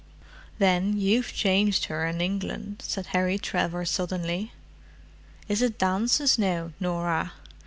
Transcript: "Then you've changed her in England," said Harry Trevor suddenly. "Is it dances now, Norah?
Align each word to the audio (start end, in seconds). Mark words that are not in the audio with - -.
"Then 0.57 0.97
you've 0.99 1.31
changed 1.31 1.85
her 1.85 2.07
in 2.07 2.21
England," 2.21 2.81
said 2.87 3.05
Harry 3.13 3.37
Trevor 3.37 3.85
suddenly. 3.85 4.51
"Is 5.47 5.61
it 5.61 5.77
dances 5.77 6.39
now, 6.39 6.71
Norah? 6.79 7.33